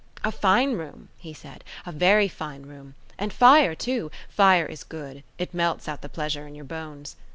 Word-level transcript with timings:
"A 0.23 0.31
fine 0.31 0.73
room," 0.77 1.09
he 1.15 1.31
said; 1.31 1.63
"a 1.85 1.91
very 1.91 2.27
fine 2.27 2.63
room. 2.63 2.95
And 3.19 3.31
fire, 3.31 3.75
too; 3.75 4.09
fire 4.29 4.65
is 4.65 4.83
good; 4.83 5.21
it 5.37 5.53
melts 5.53 5.87
out 5.87 6.01
the 6.01 6.09
pleasure 6.09 6.47
in 6.47 6.55
your 6.55 6.65
bones. 6.65 7.15